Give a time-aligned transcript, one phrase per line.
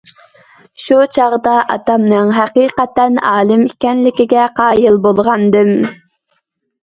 [0.83, 5.71] شۇ چاغدا ئاتامنىڭ ھەقىقەتەن ئالىم ئىكەنلىكىگە قايىل بولغانىدىم.